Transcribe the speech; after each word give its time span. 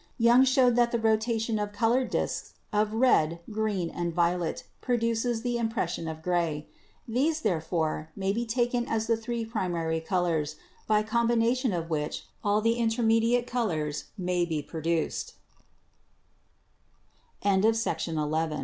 Young 0.17 0.45
showed 0.45 0.75
that 0.77 0.91
the 0.91 0.97
rotation 0.97 1.59
of 1.59 1.73
colored 1.73 2.09
disks 2.09 2.55
of 2.73 2.91
red, 2.91 3.39
green 3.51 3.91
and 3.91 4.11
violet 4.11 4.63
produces 4.81 5.43
the 5.43 5.59
impression 5.59 6.07
of 6.07 6.23
gray. 6.23 6.65
These, 7.07 7.41
therefore, 7.41 8.09
may 8.15 8.33
be 8.33 8.43
taken 8.43 8.87
as 8.87 9.05
the 9.05 9.15
three 9.15 9.45
primary 9.45 9.99
colors, 10.01 10.55
by 10.87 11.03
combination 11.03 11.71
of 11.71 11.91
which 11.91 12.23
all 12.43 12.61
the 12.61 12.73
intermediate 12.79 13.45
colors 13.45 14.05
may 14.17 14.43
be 14.43 14.67